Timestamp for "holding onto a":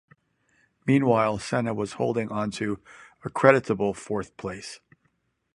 1.93-3.29